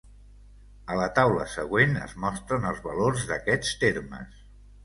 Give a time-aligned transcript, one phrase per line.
[0.93, 4.43] A la taula següent es mostren els valors d'aquests termes.